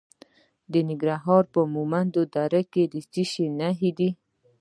د 0.71 0.73
ننګرهار 0.87 1.43
په 1.53 1.59
مومند 1.73 2.13
دره 2.35 2.61
کې 2.71 2.83
د 2.93 2.95
څه 3.11 3.23
شي 3.31 3.45
نښې 3.59 3.91
دي؟ 3.97 4.09